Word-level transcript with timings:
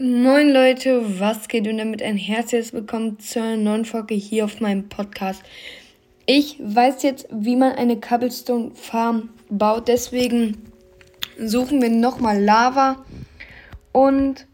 Moin 0.00 0.50
Leute, 0.50 1.18
was 1.18 1.48
geht 1.48 1.66
und 1.66 1.78
damit 1.78 2.04
ein 2.04 2.16
herzliches 2.16 2.72
Willkommen 2.72 3.18
zur 3.18 3.56
neuen 3.56 3.84
Folge 3.84 4.14
hier 4.14 4.44
auf 4.44 4.60
meinem 4.60 4.88
Podcast. 4.88 5.42
Ich 6.24 6.56
weiß 6.62 7.02
jetzt, 7.02 7.26
wie 7.32 7.56
man 7.56 7.72
eine 7.72 7.98
Cobblestone 7.98 8.70
Farm 8.76 9.30
baut, 9.50 9.88
deswegen 9.88 10.70
suchen 11.36 11.82
wir 11.82 11.90
nochmal 11.90 12.40
Lava 12.40 13.04
und 13.90 14.46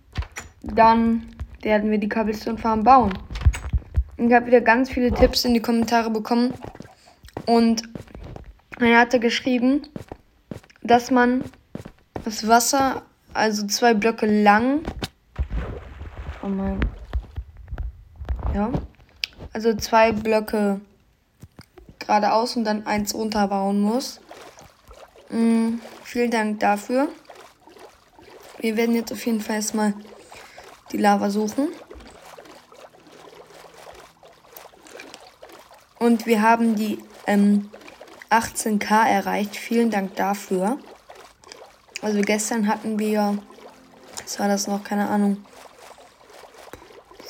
dann 0.62 1.28
werden 1.60 1.90
wir 1.90 1.98
die 1.98 2.08
Cobblestone 2.08 2.56
Farm 2.56 2.82
bauen. 2.82 3.12
Ich 4.16 4.32
habe 4.32 4.46
wieder 4.46 4.62
ganz 4.62 4.88
viele 4.88 5.12
Tipps 5.12 5.44
in 5.44 5.52
die 5.52 5.60
Kommentare 5.60 6.08
bekommen 6.08 6.54
und 7.44 7.82
er 8.80 8.98
hatte 8.98 9.20
geschrieben, 9.20 9.82
dass 10.82 11.10
man 11.10 11.44
das 12.24 12.48
Wasser, 12.48 13.02
also 13.34 13.66
zwei 13.66 13.92
Blöcke 13.92 14.24
lang, 14.24 14.80
Oh 16.44 16.48
mein. 16.48 16.78
Ja. 18.52 18.70
Also 19.54 19.74
zwei 19.76 20.12
Blöcke 20.12 20.82
geradeaus 21.98 22.54
und 22.56 22.64
dann 22.64 22.86
eins 22.86 23.14
runterbauen 23.14 23.80
muss. 23.80 24.20
Mhm, 25.30 25.80
vielen 26.02 26.30
Dank 26.30 26.60
dafür. 26.60 27.08
Wir 28.58 28.76
werden 28.76 28.94
jetzt 28.94 29.10
auf 29.10 29.24
jeden 29.24 29.40
Fall 29.40 29.56
erstmal 29.56 29.94
die 30.92 30.98
Lava 30.98 31.30
suchen. 31.30 31.68
Und 35.98 36.26
wir 36.26 36.42
haben 36.42 36.74
die 36.74 36.98
ähm, 37.26 37.70
18k 38.28 39.08
erreicht. 39.08 39.56
Vielen 39.56 39.90
Dank 39.90 40.14
dafür. 40.16 40.78
Also 42.02 42.20
gestern 42.20 42.68
hatten 42.68 42.98
wir, 42.98 43.38
was 44.22 44.38
war 44.38 44.48
das 44.48 44.66
noch, 44.66 44.84
keine 44.84 45.08
Ahnung, 45.08 45.38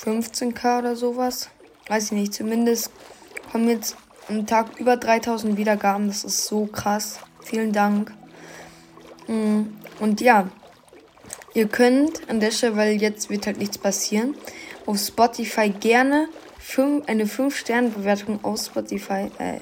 15k 0.05 0.79
oder 0.81 0.97
sowas. 0.97 1.49
Weiß 1.89 2.07
ich 2.07 2.13
nicht. 2.13 2.35
Zumindest 2.35 2.91
kommen 3.51 3.69
jetzt 3.69 3.97
am 4.29 4.47
Tag 4.47 4.79
über 4.79 4.97
3000 4.97 5.57
Wiedergaben. 5.57 6.09
Das 6.09 6.25
ist 6.25 6.47
so 6.47 6.67
krass. 6.67 7.21
Vielen 7.43 7.73
Dank. 7.73 8.13
Mm, 9.27 9.63
und 10.01 10.21
ja, 10.21 10.49
ihr 11.55 11.69
könnt 11.69 12.29
an 12.29 12.41
der 12.41 12.51
Stelle, 12.51 12.77
weil 12.77 13.01
jetzt 13.01 13.31
wird 13.31 13.47
halt 13.47 13.59
nichts 13.59 13.79
passieren, 13.79 14.35
auf 14.87 14.99
Spotify 14.99 15.69
gerne 15.71 16.29
eine 17.07 17.27
5-Sterne-Bewertung 17.27 18.43
aus 18.43 18.67
Spotify, 18.67 19.31
äh, 19.39 19.61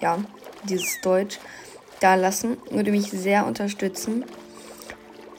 ja, 0.00 0.18
dieses 0.64 1.00
Deutsch, 1.02 1.38
da 2.00 2.14
lassen. 2.14 2.56
Würde 2.70 2.90
mich 2.90 3.10
sehr 3.10 3.46
unterstützen. 3.46 4.24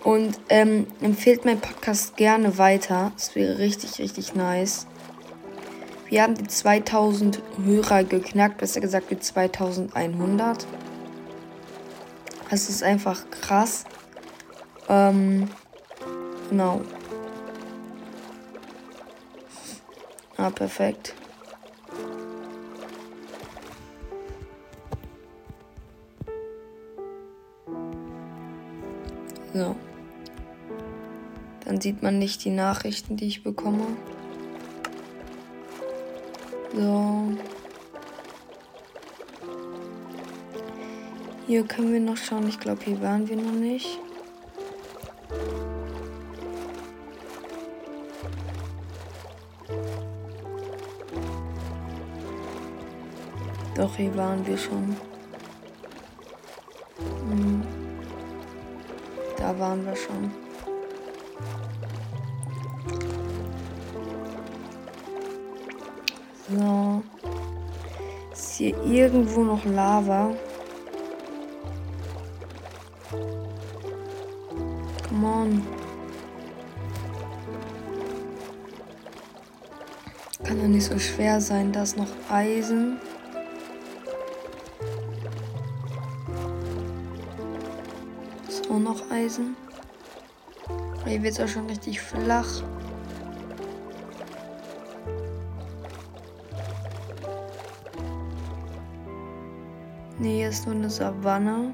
Und 0.03 0.39
ähm, 0.49 0.87
empfehlt 1.01 1.45
meinen 1.45 1.59
Podcast 1.59 2.15
gerne 2.17 2.57
weiter. 2.57 3.11
Das 3.15 3.35
wäre 3.35 3.57
richtig, 3.57 3.99
richtig 3.99 4.35
nice. 4.35 4.87
Wir 6.09 6.23
haben 6.23 6.35
die 6.35 6.47
2000 6.47 7.41
Hörer 7.65 8.03
geknackt, 8.05 8.59
besser 8.59 8.79
gesagt 8.79 9.11
die 9.11 9.19
2100. 9.19 10.65
Das 12.49 12.69
ist 12.69 12.81
einfach 12.81 13.29
krass. 13.29 13.83
Ähm, 14.87 15.49
genau. 16.49 16.81
Ah, 20.37 20.49
perfekt. 20.49 21.13
So. 29.53 29.75
Dann 31.77 31.81
sieht 31.83 32.01
man 32.01 32.17
nicht 32.17 32.43
die 32.43 32.49
Nachrichten, 32.49 33.17
die 33.17 33.27
ich 33.27 33.43
bekomme. 33.43 33.85
So. 36.73 37.37
Hier 41.45 41.63
können 41.67 41.93
wir 41.93 41.99
noch 41.99 42.17
schauen. 42.17 42.47
Ich 42.47 42.59
glaube, 42.59 42.83
hier 42.83 42.99
waren 42.99 43.29
wir 43.29 43.35
noch 43.35 43.51
nicht. 43.51 43.99
Doch, 53.75 53.95
hier 53.97 54.15
waren 54.15 54.47
wir 54.47 54.57
schon. 54.57 54.95
Hm. 57.29 57.61
Da 59.37 59.59
waren 59.59 59.85
wir 59.85 59.95
schon. 59.95 60.46
Hier 68.83 69.05
irgendwo 69.05 69.43
noch 69.43 69.63
Lava? 69.65 70.33
Come 75.07 75.27
on. 75.27 75.67
Kann 80.43 80.61
ja 80.61 80.67
nicht 80.67 80.85
so 80.85 80.97
schwer 80.97 81.41
sein. 81.41 81.71
Da 81.71 81.83
ist 81.83 81.97
noch 81.97 82.07
Eisen. 82.29 82.99
Ist 88.47 88.69
auch 88.69 88.79
noch 88.79 89.09
Eisen. 89.11 89.55
Hier 91.05 91.23
wird 91.23 91.33
es 91.33 91.39
auch 91.39 91.47
schon 91.47 91.67
richtig 91.67 92.01
flach. 92.01 92.63
Nee, 100.27 100.39
hier 100.39 100.49
ist 100.49 100.65
nur 100.65 100.75
eine 100.75 100.89
Savanne. 100.89 101.73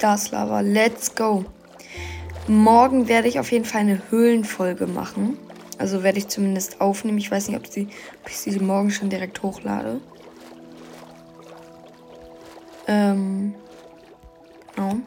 Das 0.00 0.30
Lava, 0.30 0.60
let's 0.60 1.14
go. 1.14 1.44
Morgen 2.48 3.06
werde 3.06 3.28
ich 3.28 3.38
auf 3.38 3.52
jeden 3.52 3.66
Fall 3.66 3.82
eine 3.82 4.00
Höhlenfolge 4.08 4.86
machen. 4.86 5.36
Also 5.76 6.02
werde 6.02 6.16
ich 6.16 6.28
zumindest 6.28 6.80
aufnehmen. 6.80 7.18
Ich 7.18 7.30
weiß 7.30 7.48
nicht, 7.48 7.58
ob, 7.58 7.66
sie, 7.66 7.88
ob 8.22 8.30
ich 8.30 8.38
sie 8.38 8.58
morgen 8.60 8.90
schon 8.90 9.10
direkt 9.10 9.42
hochlade. 9.42 10.00
Ähm. 12.86 13.54
Moin. 14.78 15.02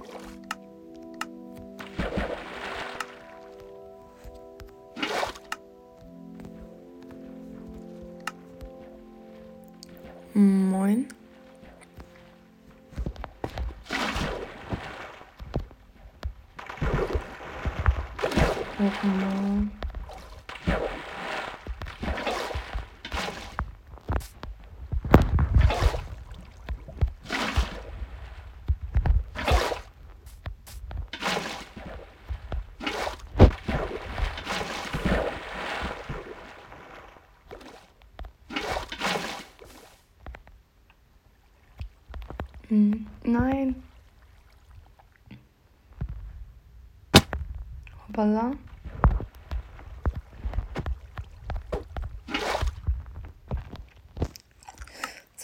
Hoppala. 48.20 48.52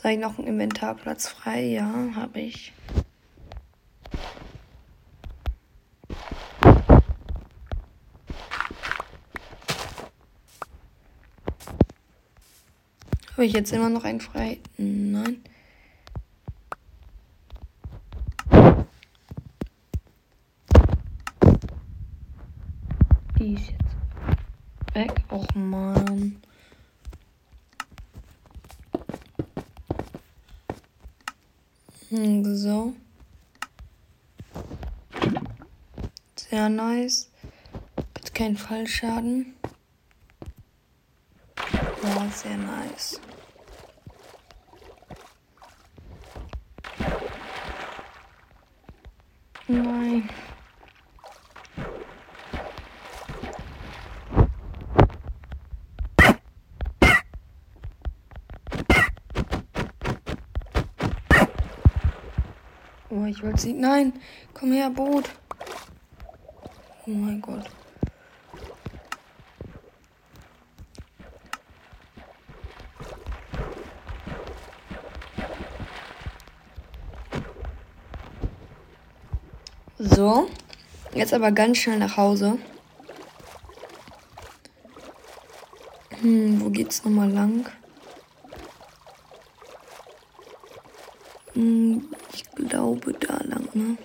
Ich 0.04 0.20
noch 0.20 0.38
einen 0.38 0.48
Inventarplatz 0.48 1.30
frei. 1.30 1.64
Ja, 1.64 2.10
habe 2.16 2.40
ich. 2.40 2.74
Habe 13.32 13.46
ich 13.46 13.54
jetzt 13.54 13.74
immer 13.74 13.90
noch 13.90 14.04
einen 14.04 14.22
frei? 14.22 14.60
Nein. 14.78 15.44
Die 23.38 23.54
ist 23.54 23.68
jetzt 23.68 24.96
weg. 24.96 25.24
Och 25.30 25.54
man. 25.56 26.42
So. 32.44 32.94
Sehr 36.36 36.70
nice. 36.70 37.30
Bitte 38.14 38.32
kein 38.34 38.58
Fallschaden. 38.58 39.56
Ja, 42.04 42.30
sehr 42.30 42.58
nice. 42.58 43.20
Nein. 49.68 50.30
Oh, 63.26 63.28
ich 63.28 63.42
wollte 63.42 63.60
sie. 63.60 63.74
Nein, 63.74 64.14
komm 64.54 64.72
her, 64.72 64.92
Boot. 64.92 65.28
Oh 67.08 67.12
mein 67.12 67.42
Gott. 67.42 67.66
So, 79.98 80.48
jetzt 81.16 81.34
aber 81.34 81.52
ganz 81.52 81.80
schnell 81.80 81.98
nach 81.98 82.18
Hause. 82.18 82.60
Hm, 86.22 86.62
wo 86.62 86.70
geht's 86.70 87.04
nochmal 87.04 87.32
lang? 87.32 87.68
Hm, 91.54 92.08
ich 92.34 92.50
glaube 92.86 93.14
da 93.14 93.38
lang, 93.46 93.68
ne? 93.74 93.98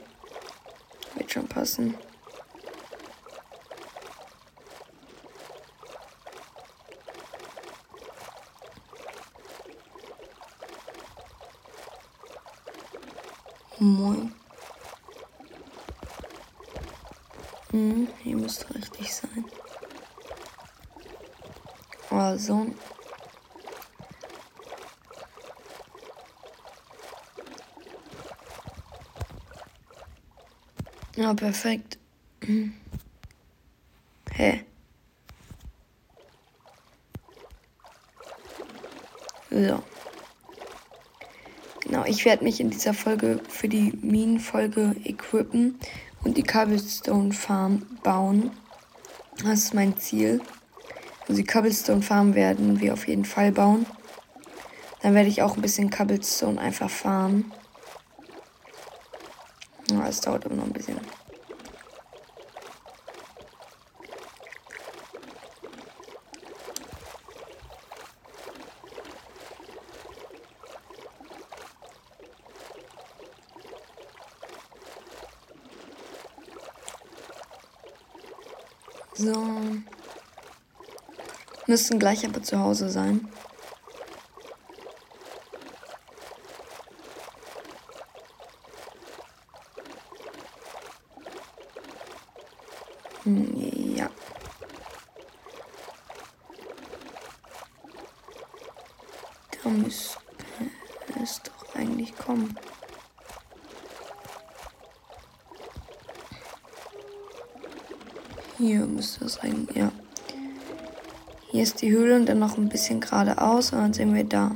Wird 1.15 1.31
schon 1.31 1.47
passen. 1.47 1.95
Moin. 13.79 14.35
Hm, 17.71 18.09
hier 18.23 18.37
müsste 18.37 18.75
richtig 18.75 19.15
sein. 19.15 19.45
Also. 22.09 22.67
Ja, 31.21 31.35
perfekt. 31.35 31.99
Hm. 32.47 32.73
Hä? 34.33 34.65
So. 39.51 39.83
Genau, 41.81 42.05
ich 42.07 42.25
werde 42.25 42.43
mich 42.43 42.59
in 42.59 42.71
dieser 42.71 42.95
Folge 42.95 43.39
für 43.51 43.69
die 43.69 43.93
Minenfolge 44.01 44.97
equippen 45.05 45.79
und 46.25 46.39
die 46.39 46.43
Cobblestone 46.43 47.35
Farm 47.35 47.83
bauen. 48.03 48.53
Das 49.45 49.65
ist 49.65 49.75
mein 49.75 49.99
Ziel. 49.99 50.41
Also 51.29 51.43
die 51.43 51.47
Cobblestone 51.47 52.01
Farm 52.01 52.35
werden 52.35 52.81
wir 52.81 52.95
auf 52.95 53.07
jeden 53.07 53.27
Fall 53.27 53.53
bauen. 53.53 53.85
Dann 55.03 55.13
werde 55.13 55.29
ich 55.29 55.43
auch 55.43 55.57
ein 55.57 55.63
bisschen 55.63 55.91
Cobblestone 55.91 56.59
einfach 56.59 56.89
farmen. 56.89 57.53
Es 60.11 60.21
dauert 60.21 60.45
immer 60.45 60.57
noch 60.57 60.65
ein 60.65 60.73
bisschen. 60.73 60.99
So. 79.15 79.47
Müssten 81.69 82.01
gleich 82.01 82.27
aber 82.27 82.43
zu 82.43 82.59
Hause 82.59 82.91
sein. 82.91 83.29
Hm, 93.25 93.97
ja. 93.97 94.09
Da 99.63 99.69
müsste 99.69 100.19
es 101.23 101.43
doch 101.43 101.75
eigentlich 101.75 102.17
kommen. 102.17 102.59
Hier 108.61 108.85
müsste 108.85 109.25
es 109.25 109.37
sein, 109.37 109.67
ja. 109.75 109.91
Hier 111.51 111.63
ist 111.63 111.81
die 111.81 111.91
Höhle 111.91 112.17
und 112.17 112.29
dann 112.29 112.41
noch 112.41 112.59
ein 112.59 112.69
bisschen 112.69 113.01
geradeaus 113.01 113.73
und 113.73 113.79
dann 113.79 113.95
sind 113.95 114.15
wir 114.15 114.25
da. 114.25 114.55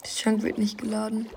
Das 0.00 0.16
Schrank 0.16 0.44
wird 0.44 0.58
nicht 0.58 0.78
geladen. 0.78 1.28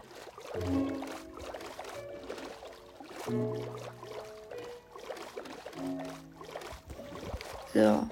So. 7.74 8.08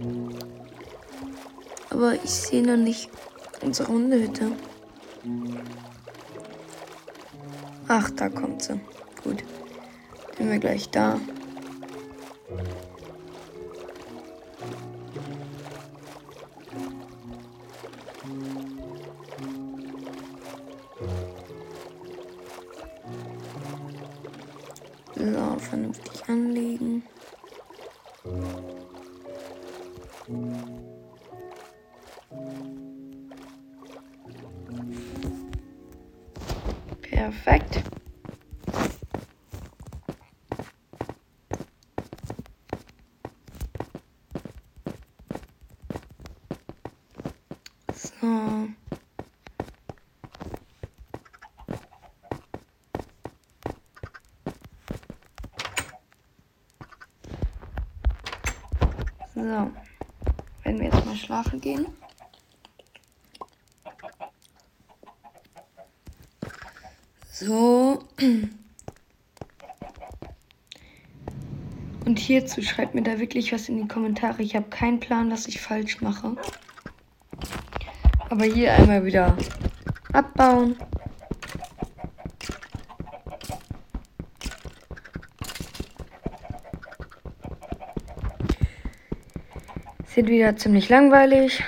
Aber 1.91 2.15
ich 2.15 2.31
sehe 2.31 2.63
noch 2.63 2.77
nicht 2.77 3.11
unsere 3.61 3.89
Hundehütte. 3.89 4.53
Ach, 7.87 8.09
da 8.09 8.29
kommt 8.29 8.63
sie. 8.63 8.79
Gut. 9.23 9.43
Sind 10.35 10.49
wir 10.49 10.57
gleich 10.57 10.89
da. 10.89 11.19
Vernünftig 25.69 26.29
anlegen. 26.29 27.03
Perfekt. 37.01 37.83
So. 47.93 48.84
So. 59.55 59.71
Wenn 60.63 60.79
wir 60.79 60.85
jetzt 60.87 61.05
mal 61.05 61.15
schlafen 61.15 61.61
gehen. 61.61 61.85
So. 67.31 68.03
Und 72.05 72.19
hierzu 72.19 72.61
schreibt 72.61 72.95
mir 72.95 73.03
da 73.03 73.17
wirklich 73.19 73.53
was 73.53 73.69
in 73.69 73.77
die 73.77 73.87
Kommentare. 73.87 74.43
Ich 74.43 74.57
habe 74.57 74.69
keinen 74.69 74.99
Plan, 74.99 75.31
was 75.31 75.47
ich 75.47 75.61
falsch 75.61 76.01
mache. 76.01 76.35
Aber 78.29 78.43
hier 78.43 78.73
einmal 78.73 79.05
wieder 79.05 79.37
abbauen. 80.11 80.75
Sind 90.15 90.29
wieder 90.29 90.55
ziemlich 90.55 90.87
langweilig. 90.87 91.61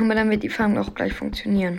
Aber 0.00 0.14
dann 0.14 0.30
wird 0.30 0.42
die 0.42 0.48
Farm 0.48 0.78
auch 0.78 0.94
gleich 0.94 1.12
funktionieren. 1.12 1.78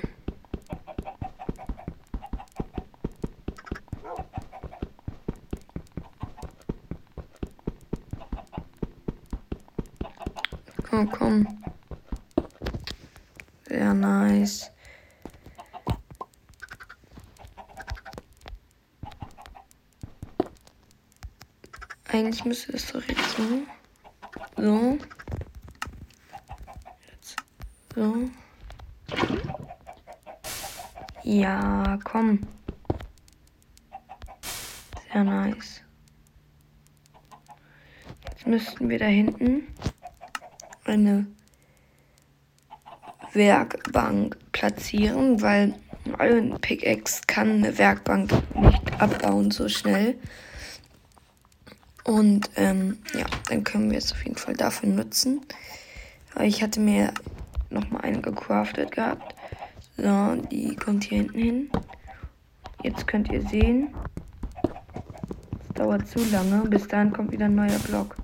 Komm, 10.88 11.10
komm. 11.10 11.48
Sehr 13.68 13.96
nice. 13.96 14.72
Eigentlich 22.08 22.46
müsste 22.46 22.74
das 22.74 22.92
doch 22.92 23.02
jetzt 23.02 23.36
so. 23.36 23.64
So. 24.62 24.98
So. 27.96 28.30
Ja, 31.24 31.98
komm. 32.04 32.40
Sehr 35.14 35.24
nice. 35.24 35.82
Jetzt 38.30 38.48
müssten 38.48 38.90
wir 38.90 39.00
da 39.00 39.06
hinten 39.06 39.64
eine 40.84 41.26
Werkbank 43.32 44.38
platzieren, 44.52 45.42
weil 45.42 45.74
ein 46.18 46.60
Pickaxe 46.60 47.22
kann 47.28 47.64
eine 47.64 47.78
Werkbank 47.78 48.32
nicht 48.56 49.02
abbauen 49.02 49.52
so 49.52 49.70
schnell. 49.70 50.20
Und 52.10 52.50
ähm, 52.56 52.98
ja, 53.14 53.24
dann 53.50 53.64
können 53.64 53.92
wir 53.92 54.00
es 54.00 54.12
auf 54.12 54.24
jeden 54.24 54.36
Fall 54.36 54.56
dafür 54.56 54.90
nutzen. 54.90 55.42
Ich 56.42 56.64
hatte 56.64 56.80
mir 56.80 57.14
nochmal 57.70 58.02
eine 58.02 58.20
gecraftet 58.20 58.94
gehabt. 58.94 59.36
So, 59.96 60.36
die 60.50 60.76
kommt 60.76 61.04
hier 61.04 61.20
hinten 61.20 61.38
hin. 61.38 61.70
Jetzt 62.82 63.06
könnt 63.06 63.30
ihr 63.30 63.48
sehen, 63.48 63.94
es 65.62 65.76
dauert 65.76 66.08
zu 66.08 66.18
lange. 66.32 66.68
Bis 66.68 66.88
dahin 66.88 67.14
kommt 67.14 67.32
wieder 67.32 67.46
ein 67.46 67.54
neuer 67.54 67.78
Block. 67.78 68.16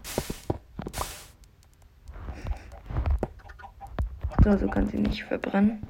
So, 4.43 4.57
so 4.57 4.67
kann 4.67 4.89
sie 4.89 4.97
nicht 4.97 5.25
verbrennen. 5.25 5.83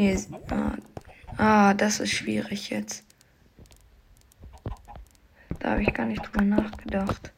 Nee, 0.00 0.16
ah, 0.48 0.78
ah, 1.36 1.74
das 1.74 2.00
ist 2.00 2.12
schwierig 2.12 2.70
jetzt. 2.70 3.04
Da 5.58 5.72
habe 5.72 5.82
ich 5.82 5.92
gar 5.92 6.06
nicht 6.06 6.22
drüber 6.24 6.42
nachgedacht. 6.42 7.30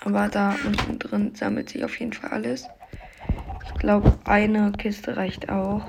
Aber 0.00 0.28
da 0.28 0.54
unten 0.66 0.98
drin 0.98 1.34
sammelt 1.34 1.70
sich 1.70 1.82
auf 1.82 1.98
jeden 1.98 2.12
Fall 2.12 2.28
alles. 2.28 2.68
Ich 3.64 3.74
glaube, 3.80 4.18
eine 4.26 4.72
Kiste 4.72 5.16
reicht 5.16 5.48
auch. 5.48 5.86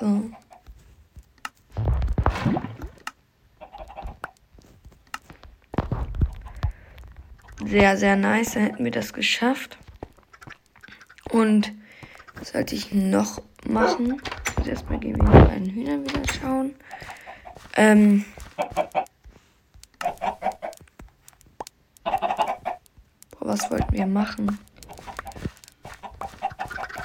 So. 0.00 0.30
Sehr, 7.74 7.96
sehr 7.96 8.14
nice. 8.14 8.52
Dann 8.52 8.62
hätten 8.62 8.84
wir 8.84 8.92
das 8.92 9.12
geschafft. 9.12 9.78
Und 11.32 11.72
was 12.36 12.50
sollte 12.50 12.76
ich 12.76 12.94
noch 12.94 13.42
machen? 13.66 14.22
Also 14.56 14.70
erstmal 14.70 15.00
gehen 15.00 15.16
wir 15.16 15.28
bei 15.28 15.56
den 15.56 15.70
Hühnern 15.70 16.04
wieder 16.04 16.22
schauen. 16.40 16.76
Ähm. 17.74 18.24
Boah, 22.04 23.40
was 23.40 23.68
wollten 23.72 23.92
wir 23.92 24.06
machen? 24.06 24.56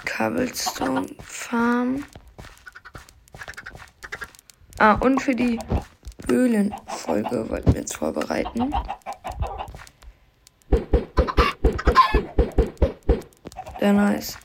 Cobblestone 0.05 1.07
Farm. 1.23 2.03
Ah, 4.77 4.93
und 4.93 5.19
für 5.19 5.33
die 5.33 5.57
Höhlenfolge 6.27 7.49
wollten 7.49 7.73
wir 7.73 7.79
jetzt 7.79 7.97
vorbereiten. 7.97 8.71
Sehr 13.79 13.93
nice. 13.93 14.38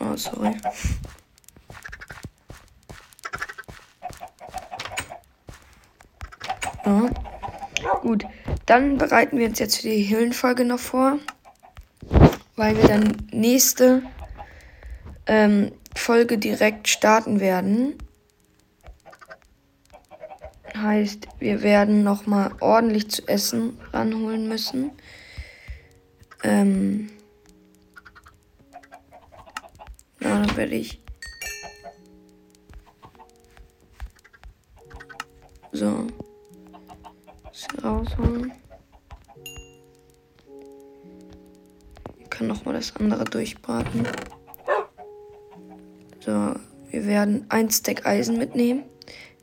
Oh, 0.00 0.14
sorry. 0.14 0.54
Ja. 6.84 7.10
Gut, 8.02 8.24
dann 8.66 8.98
bereiten 8.98 9.38
wir 9.38 9.48
uns 9.48 9.58
jetzt 9.58 9.80
für 9.80 9.88
die 9.88 10.08
Höhlenfolge 10.08 10.64
noch 10.64 10.78
vor, 10.78 11.18
weil 12.54 12.76
wir 12.76 12.86
dann 12.86 13.16
nächste 13.32 14.02
ähm, 15.26 15.72
Folge 15.96 16.38
direkt 16.38 16.86
starten 16.86 17.40
werden. 17.40 17.98
Heißt, 20.76 21.26
wir 21.40 21.62
werden 21.62 22.04
noch 22.04 22.26
mal 22.26 22.52
ordentlich 22.60 23.10
zu 23.10 23.26
essen 23.26 23.76
ranholen 23.92 24.46
müssen. 24.46 24.92
Ähm 26.42 27.10
ja, 30.20 30.44
dann 30.44 30.56
werde 30.56 30.74
ich 30.74 31.00
so 35.72 36.06
das 37.44 37.66
rausholen. 37.84 38.52
Ich 42.18 42.30
kann 42.30 42.46
noch 42.46 42.64
mal 42.64 42.72
das 42.72 42.94
andere 42.96 43.24
durchbraten. 43.24 44.06
So, 46.20 46.54
wir 46.90 47.06
werden 47.06 47.46
ein 47.48 47.70
Stack 47.70 48.06
Eisen 48.06 48.38
mitnehmen. 48.38 48.84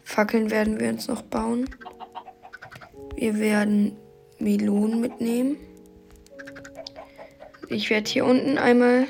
Fackeln 0.04 0.52
werden 0.52 0.80
wir 0.80 0.90
uns 0.90 1.08
noch 1.08 1.22
bauen. 1.22 1.70
Wir 3.16 3.40
werden 3.40 3.96
Melonen 4.40 5.00
mitnehmen. 5.00 5.58
Ich 7.74 7.90
werde 7.90 8.10
hier 8.10 8.26
unten 8.26 8.60
einmal 8.60 9.08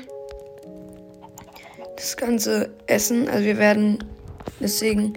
das 1.96 2.16
ganze 2.16 2.70
essen. 2.86 3.28
Also 3.28 3.44
wir 3.44 3.58
werden, 3.58 4.02
deswegen 4.58 5.12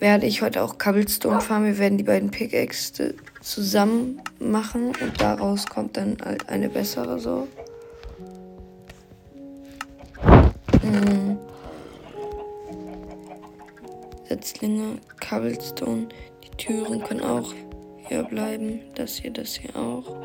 werde 0.00 0.26
ich 0.26 0.42
heute 0.42 0.62
auch 0.62 0.76
Cobblestone 0.76 1.40
fahren. 1.40 1.64
Wir 1.64 1.78
werden 1.78 1.98
die 1.98 2.04
beiden 2.04 2.30
Pickaxe 2.30 3.14
zusammen 3.42 4.20
machen 4.40 4.88
und 5.00 5.20
daraus 5.20 5.66
kommt 5.66 5.96
dann 5.96 6.16
halt 6.24 6.48
eine 6.48 6.68
bessere 6.68 7.20
so. 7.20 7.46
Mhm. 10.82 11.38
Setzlinge, 14.28 14.98
Cobblestone. 15.20 16.08
Die 16.42 16.56
Türen 16.56 17.04
können 17.04 17.22
auch 17.22 17.54
hier 18.08 18.24
bleiben. 18.24 18.80
Das 18.96 19.14
hier, 19.14 19.30
das 19.30 19.54
hier 19.54 19.74
auch. 19.76 20.16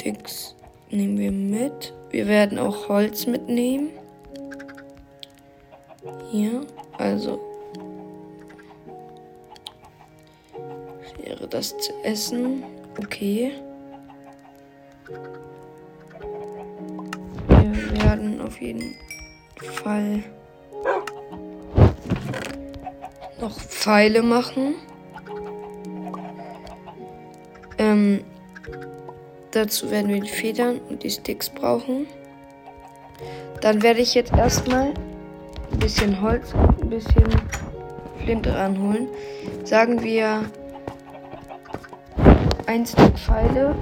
Sticks 0.00 0.56
nehmen 0.88 1.18
wir 1.18 1.30
mit. 1.30 1.92
Wir 2.08 2.26
werden 2.26 2.58
auch 2.58 2.88
Holz 2.88 3.26
mitnehmen. 3.26 3.90
Hier, 6.30 6.62
also 6.96 7.38
wäre 11.22 11.46
das 11.46 11.76
zu 11.76 11.92
essen. 12.02 12.62
Okay. 12.98 13.52
Wir 17.48 18.02
werden 18.02 18.40
auf 18.40 18.58
jeden 18.58 18.94
Fall 19.58 20.22
noch 23.38 23.60
Pfeile 23.60 24.22
machen. 24.22 24.76
Ähm, 27.76 28.24
Dazu 29.52 29.90
werden 29.90 30.08
wir 30.08 30.20
die 30.20 30.28
Federn 30.28 30.80
und 30.88 31.02
die 31.02 31.10
Sticks 31.10 31.50
brauchen. 31.50 32.06
Dann 33.60 33.82
werde 33.82 34.00
ich 34.00 34.14
jetzt 34.14 34.32
erstmal 34.32 34.94
ein 35.72 35.78
bisschen 35.78 36.20
Holz 36.22 36.54
und 36.54 36.82
ein 36.82 36.90
bisschen 36.90 37.28
Flinte 38.22 38.54
ranholen. 38.54 39.08
Sagen 39.64 40.02
wir 40.02 40.44
ein 42.66 42.86
Stick 42.86 43.18
Pfeile. 43.18 43.74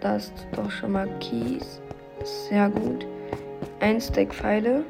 Das 0.00 0.24
ist 0.24 0.32
doch 0.52 0.70
schon 0.70 0.92
mal 0.92 1.08
Kies. 1.20 1.80
Sehr 2.48 2.68
gut. 2.70 3.06
Ein 3.80 4.00
Stack 4.00 4.34
Pfeile. 4.34 4.84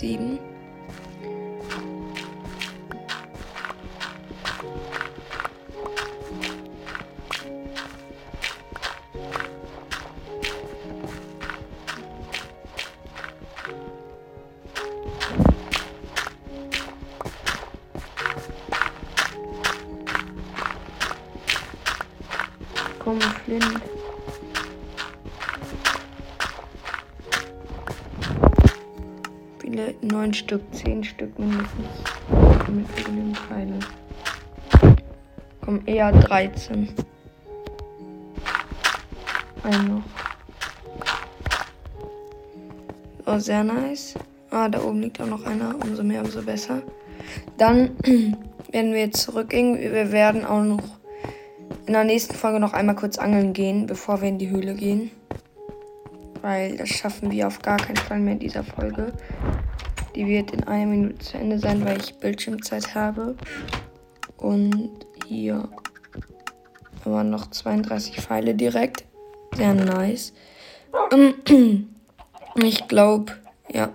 7. 0.00 0.49
Neun 30.30 30.34
Stück, 30.34 30.62
zehn 30.70 31.02
Stück 31.02 31.36
mindestens. 31.40 31.88
Damit 32.64 32.96
wir 32.96 33.04
genügend 33.04 33.36
Pfeile. 33.36 33.80
Komm, 35.60 35.82
eher 35.86 36.12
13. 36.12 36.88
Ein 39.64 39.88
noch. 39.88 40.02
Oh, 43.26 43.40
sehr 43.40 43.64
nice. 43.64 44.14
Ah, 44.50 44.68
da 44.68 44.80
oben 44.84 45.00
liegt 45.00 45.20
auch 45.20 45.26
noch 45.26 45.44
einer. 45.44 45.74
Umso 45.82 46.04
mehr, 46.04 46.22
umso 46.22 46.42
besser. 46.42 46.80
Dann 47.58 47.96
werden 48.70 48.92
wir 48.92 49.00
jetzt 49.00 49.22
zurückgehen. 49.22 49.80
Wir 49.80 50.12
werden 50.12 50.44
auch 50.44 50.62
noch 50.62 51.00
in 51.86 51.92
der 51.92 52.04
nächsten 52.04 52.34
Folge 52.34 52.60
noch 52.60 52.72
einmal 52.72 52.94
kurz 52.94 53.18
angeln 53.18 53.52
gehen, 53.52 53.86
bevor 53.86 54.22
wir 54.22 54.28
in 54.28 54.38
die 54.38 54.50
Höhle 54.50 54.74
gehen. 54.74 55.10
Weil 56.40 56.76
das 56.76 56.88
schaffen 56.88 57.32
wir 57.32 57.48
auf 57.48 57.62
gar 57.62 57.78
keinen 57.78 57.96
Fall 57.96 58.20
mehr 58.20 58.34
in 58.34 58.38
dieser 58.38 58.62
Folge. 58.62 59.12
Die 60.14 60.26
wird 60.26 60.50
in 60.50 60.64
einer 60.64 60.86
Minute 60.86 61.18
zu 61.18 61.38
Ende 61.38 61.58
sein, 61.58 61.84
weil 61.84 61.98
ich 61.98 62.18
Bildschirmzeit 62.18 62.94
habe. 62.94 63.36
Und 64.36 65.06
hier 65.26 65.68
waren 67.04 67.30
noch 67.30 67.50
32 67.50 68.20
Pfeile 68.20 68.54
direkt. 68.54 69.04
Sehr 69.54 69.74
nice. 69.74 70.32
Ich 72.56 72.88
glaube, 72.88 73.32
ja. 73.72 73.90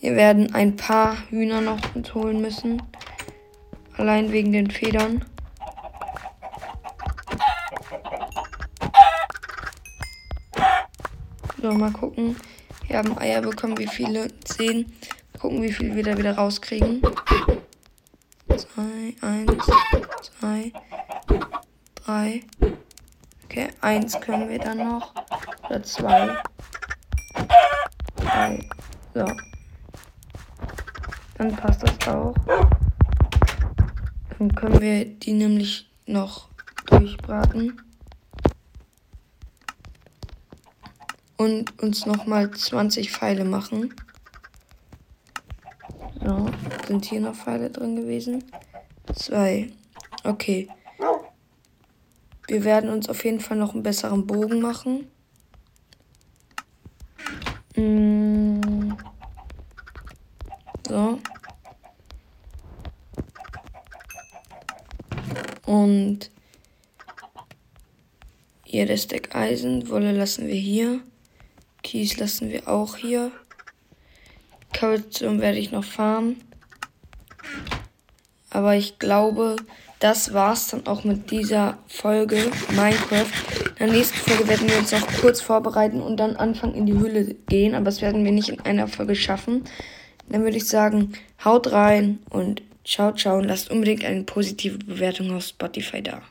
Wir 0.00 0.16
werden 0.16 0.54
ein 0.54 0.76
paar 0.76 1.16
Hühner 1.28 1.60
noch 1.60 1.80
holen 2.14 2.40
müssen. 2.40 2.82
Allein 3.96 4.32
wegen 4.32 4.52
den 4.52 4.70
Federn. 4.70 5.24
So, 11.60 11.72
mal 11.72 11.92
gucken. 11.92 12.36
Wir 12.90 12.98
haben 12.98 13.16
Eier 13.18 13.40
bekommen, 13.40 13.78
wie 13.78 13.86
viele? 13.86 14.26
Zehn. 14.40 14.92
Gucken, 15.38 15.62
wie 15.62 15.72
viel 15.72 15.94
wir 15.94 16.02
da 16.02 16.18
wieder 16.18 16.34
rauskriegen. 16.34 17.00
Zwei, 18.48 19.14
eins, 19.20 19.64
zwei, 20.20 20.72
drei. 21.94 22.42
Okay, 23.44 23.68
eins 23.80 24.20
können 24.20 24.48
wir 24.48 24.58
dann 24.58 24.78
noch. 24.78 25.14
Oder 25.68 25.84
zwei. 25.84 26.36
Drei. 28.16 28.68
So. 29.14 29.24
Dann 31.38 31.54
passt 31.54 31.84
das 31.84 32.08
auch. 32.08 32.34
Dann 34.36 34.52
können 34.56 34.80
wir 34.80 35.04
die 35.04 35.34
nämlich 35.34 35.88
noch 36.06 36.48
durchbraten. 36.86 37.80
Und 41.40 41.82
uns 41.82 42.04
nochmal 42.04 42.50
20 42.50 43.10
Pfeile 43.10 43.46
machen. 43.46 43.94
So, 46.22 46.50
sind 46.86 47.06
hier 47.06 47.20
noch 47.20 47.34
Pfeile 47.34 47.70
drin 47.70 47.96
gewesen? 47.96 48.44
Zwei. 49.14 49.72
Okay. 50.22 50.68
Wir 52.46 52.64
werden 52.64 52.90
uns 52.90 53.08
auf 53.08 53.24
jeden 53.24 53.40
Fall 53.40 53.56
noch 53.56 53.72
einen 53.72 53.82
besseren 53.82 54.26
Bogen 54.26 54.60
machen. 54.60 55.10
Mm. 57.74 58.92
So. 60.86 61.18
Und 65.64 66.30
hier 68.62 68.84
das 68.84 69.06
Deck 69.06 69.34
Eisen. 69.34 69.88
Wolle 69.88 70.12
lassen 70.12 70.46
wir 70.46 70.54
hier. 70.54 71.00
Kies 71.90 72.18
lassen 72.18 72.50
wir 72.50 72.68
auch 72.68 72.94
hier. 72.94 73.32
Cobblestone 74.72 75.40
werde 75.40 75.58
ich 75.58 75.72
noch 75.72 75.82
farmen. 75.82 76.40
Aber 78.48 78.76
ich 78.76 79.00
glaube, 79.00 79.56
das 79.98 80.32
war's 80.32 80.68
dann 80.68 80.86
auch 80.86 81.02
mit 81.02 81.32
dieser 81.32 81.78
Folge 81.88 82.52
Minecraft. 82.76 83.32
In 83.80 83.86
der 83.86 83.88
nächsten 83.88 84.18
Folge 84.18 84.46
werden 84.46 84.68
wir 84.68 84.78
uns 84.78 84.92
noch 84.92 85.04
kurz 85.20 85.40
vorbereiten 85.40 86.00
und 86.00 86.18
dann 86.18 86.36
anfangen 86.36 86.76
in 86.76 86.86
die 86.86 86.92
Höhle 86.92 87.34
gehen. 87.48 87.74
Aber 87.74 87.86
das 87.86 88.02
werden 88.02 88.24
wir 88.24 88.30
nicht 88.30 88.50
in 88.50 88.60
einer 88.60 88.86
Folge 88.86 89.16
schaffen. 89.16 89.64
Dann 90.28 90.44
würde 90.44 90.58
ich 90.58 90.68
sagen, 90.68 91.14
haut 91.44 91.72
rein 91.72 92.20
und 92.30 92.62
ciao, 92.84 93.10
ciao 93.16 93.38
und 93.38 93.48
lasst 93.48 93.68
unbedingt 93.68 94.04
eine 94.04 94.22
positive 94.22 94.78
Bewertung 94.78 95.34
auf 95.34 95.42
Spotify 95.42 96.04
da. 96.04 96.22